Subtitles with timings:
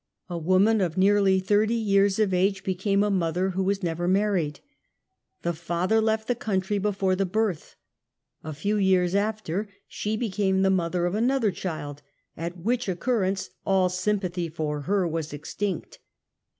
[0.31, 4.59] A woman of nearly thirty years of age became a mother who* was never married.
[5.43, 7.75] The father left the country be fore the birth.
[8.43, 12.01] A few years after she became the mother of another child,
[12.35, 15.99] at which occurrence all sympathy for her was extinct.